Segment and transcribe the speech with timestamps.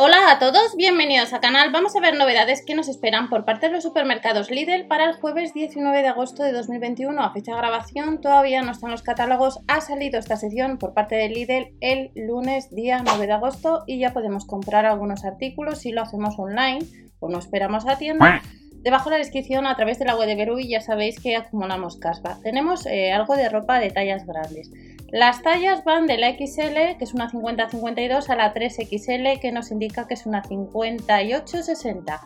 [0.00, 1.72] Hola a todos, bienvenidos al canal.
[1.72, 5.16] Vamos a ver novedades que nos esperan por parte de los supermercados Lidl para el
[5.16, 7.20] jueves 19 de agosto de 2021.
[7.20, 9.58] A fecha de grabación todavía no están los catálogos.
[9.66, 13.98] Ha salido esta sesión por parte de Lidl el lunes día 9 de agosto y
[13.98, 16.78] ya podemos comprar algunos artículos si lo hacemos online
[17.18, 18.40] o no esperamos a tienda.
[18.74, 21.96] Debajo de la descripción a través de la web de Berubi ya sabéis que acumulamos
[21.96, 22.38] caspa.
[22.44, 24.70] Tenemos eh, algo de ropa de tallas grandes.
[25.10, 29.70] Las tallas van de la XL, que es una 50-52, a la 3XL, que nos
[29.70, 32.20] indica que es una 58-60.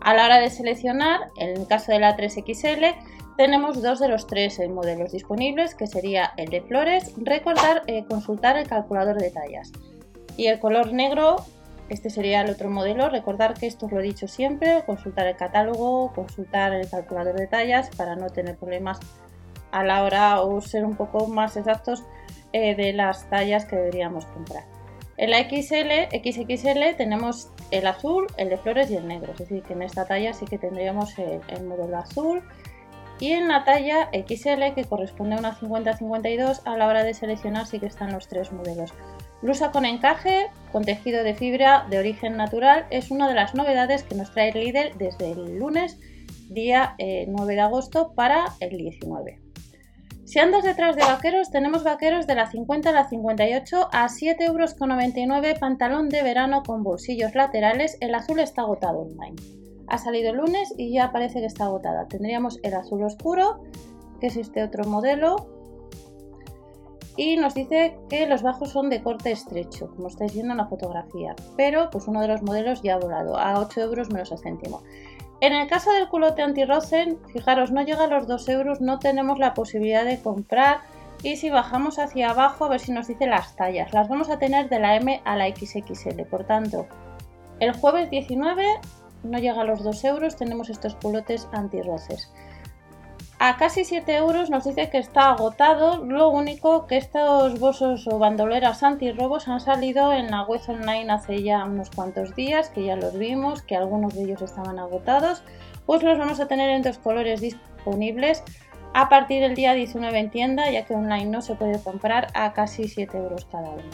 [0.00, 2.94] A la hora de seleccionar, en el caso de la 3XL,
[3.36, 7.12] tenemos dos de los tres eh, modelos disponibles, que sería el de flores.
[7.16, 9.72] Recordar eh, consultar el calculador de tallas.
[10.36, 11.44] Y el color negro,
[11.88, 13.08] este sería el otro modelo.
[13.08, 17.48] Recordar que esto os lo he dicho siempre, consultar el catálogo, consultar el calculador de
[17.48, 19.00] tallas para no tener problemas
[19.72, 22.04] a la hora o ser un poco más exactos
[22.52, 24.64] eh, de las tallas que deberíamos comprar.
[25.18, 29.62] En la XL, XXL tenemos el azul, el de flores y el negro, es decir,
[29.64, 32.42] que en esta talla sí que tendríamos el, modelo azul.
[33.20, 37.66] Y en la talla XL, que corresponde a una 50-52, a la hora de seleccionar
[37.66, 38.94] sí que están los tres modelos.
[39.42, 44.04] Blusa con encaje, con tejido de fibra de origen natural, es una de las novedades
[44.04, 45.98] que nos trae Lidl desde el lunes,
[46.48, 49.47] día 9 eh, de agosto, para el 19.
[50.28, 54.44] Si andas detrás de vaqueros, tenemos vaqueros de la 50 a la 58 a 7,99
[54.46, 57.96] euros pantalón de verano con bolsillos laterales.
[58.02, 59.36] El azul está agotado online.
[59.86, 62.08] Ha salido el lunes y ya parece que está agotada.
[62.08, 63.62] Tendríamos el azul oscuro,
[64.20, 65.48] que es este otro modelo.
[67.16, 70.66] Y nos dice que los bajos son de corte estrecho, como estáis viendo en la
[70.66, 71.34] fotografía.
[71.56, 74.82] Pero pues uno de los modelos ya ha volado a 8 euros menos el céntimo.
[75.40, 79.38] En el caso del culote anti-rosen, fijaros, no llega a los 2 euros, no tenemos
[79.38, 80.80] la posibilidad de comprar.
[81.22, 83.92] Y si bajamos hacia abajo, a ver si nos dice las tallas.
[83.92, 86.22] Las vamos a tener de la M a la XXL.
[86.28, 86.86] Por tanto,
[87.60, 88.64] el jueves 19
[89.22, 92.32] no llega a los 2 euros, tenemos estos culotes anti-roces
[93.40, 96.04] a casi 7 euros nos dice que está agotado.
[96.04, 101.42] Lo único que estos bolsos o bandoleras antirrobos han salido en la web online hace
[101.42, 105.42] ya unos cuantos días, que ya los vimos, que algunos de ellos estaban agotados.
[105.86, 108.42] Pues los vamos a tener en dos colores disponibles
[108.92, 112.52] a partir del día 19 en tienda, ya que online no se puede comprar a
[112.52, 113.90] casi 7 euros cada uno.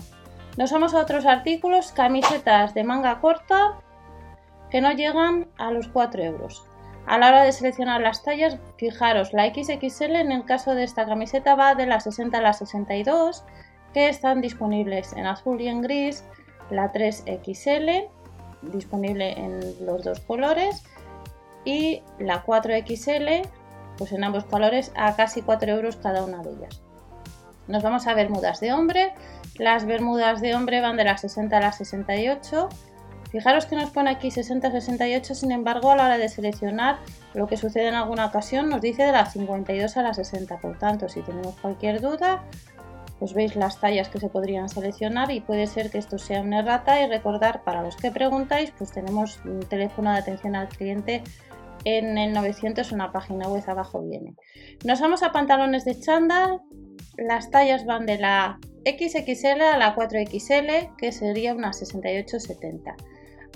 [0.57, 3.79] Nos vamos a otros artículos, camisetas de manga corta
[4.71, 6.65] que no llegan a los 4 euros.
[7.07, 11.05] A la hora de seleccionar las tallas, fijaros, la XXL en el caso de esta
[11.05, 13.45] camiseta va de la 60 a la 62,
[13.93, 16.25] que están disponibles en azul y en gris,
[16.71, 18.09] la 3XL,
[18.63, 20.83] disponible en los dos colores,
[21.65, 23.47] y la 4XL,
[23.99, 26.81] pues en ambos colores, a casi 4 euros cada una de ellas.
[27.69, 29.15] Nos vamos a bermudas de hombre.
[29.59, 32.69] Las bermudas de hombre van de la 60 a la 68
[33.35, 37.01] Fijaros que nos pone aquí 60-68, sin embargo a la hora de seleccionar
[37.35, 40.79] lo que sucede en alguna ocasión nos dice de la 52 a la 60, por
[40.79, 42.45] tanto si tenemos cualquier duda
[43.19, 46.61] pues veis las tallas que se podrían seleccionar y puede ser que esto sea una
[46.61, 51.25] errata y recordar para los que preguntáis pues tenemos un teléfono de atención al cliente
[51.85, 54.37] en el 900 una página web abajo viene.
[54.85, 56.61] Nos vamos a pantalones de chándal,
[57.17, 62.95] las tallas van de la XXL a la 4XL que sería una 68-70.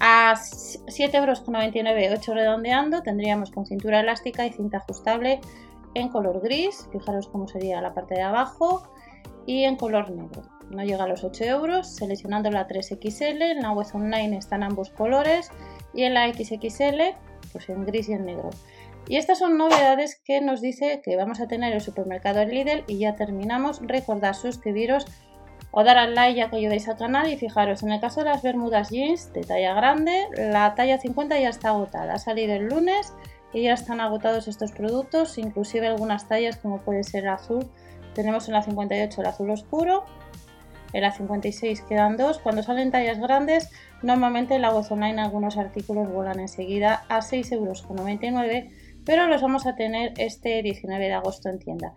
[0.00, 5.40] A 7,99 euros, 8 redondeando, tendríamos con cintura elástica y cinta ajustable
[5.94, 8.88] en color gris, fijaros cómo sería la parte de abajo,
[9.46, 10.42] y en color negro.
[10.70, 14.90] No llega a los 8 euros, seleccionando la 3XL, en la web online están ambos
[14.90, 15.50] colores,
[15.94, 17.16] y en la XXL,
[17.52, 18.50] pues en gris y en negro.
[19.08, 22.98] Y estas son novedades que nos dice que vamos a tener el supermercado Lidl y
[22.98, 23.80] ya terminamos.
[23.82, 25.06] Recordad suscribiros
[25.70, 28.26] o dar al like ya que ayudéis al canal y fijaros, en el caso de
[28.26, 32.66] las bermudas jeans de talla grande, la talla 50 ya está agotada, ha salido el
[32.66, 33.12] lunes
[33.52, 37.70] y ya están agotados estos productos, inclusive algunas tallas como puede ser el azul,
[38.14, 40.04] tenemos en la 58 el azul oscuro,
[40.92, 43.70] en la 56 quedan dos, cuando salen tallas grandes
[44.02, 47.86] normalmente en la web online algunos artículos vuelan enseguida a 6,99 euros,
[49.04, 51.94] pero los vamos a tener este 19 de agosto en tienda.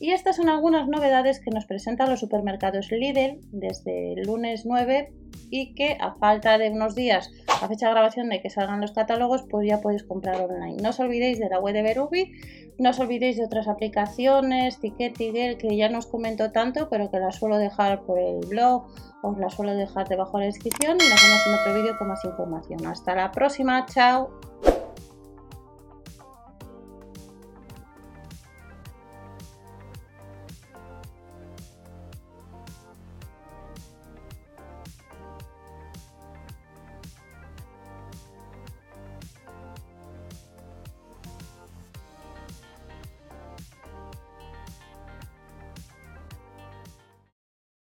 [0.00, 5.12] Y estas son algunas novedades que nos presentan los supermercados Lidl desde el lunes 9
[5.50, 8.92] y que a falta de unos días a fecha de grabación de que salgan los
[8.92, 10.82] catálogos pues ya podéis comprar online.
[10.82, 12.32] No os olvidéis de la web de Berubi,
[12.78, 17.10] no os olvidéis de otras aplicaciones, Ticket, Tigel, que ya no os comento tanto pero
[17.10, 18.86] que las suelo dejar por el blog,
[19.22, 22.08] os las suelo dejar debajo de la descripción y nos vemos en otro vídeo con
[22.08, 22.86] más información.
[22.86, 24.30] Hasta la próxima, chao.